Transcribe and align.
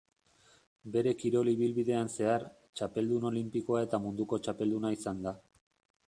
Bere 0.93 1.11
kirol-ibilbidean 1.23 2.09
zehar, 2.13 2.45
txapeldun 2.81 3.27
olinpikoa 3.31 3.83
eta 3.89 3.99
munduko 4.07 4.39
txapelduna 4.47 4.93
izan 4.97 5.21
da. 5.27 5.35